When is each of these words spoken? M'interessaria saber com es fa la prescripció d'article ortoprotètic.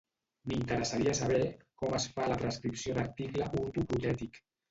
M'interessaria 0.51 1.13
saber 1.19 1.41
com 1.83 1.93
es 1.99 2.07
fa 2.15 2.25
la 2.31 2.39
prescripció 2.41 2.97
d'article 2.97 3.51
ortoprotètic. 3.67 4.43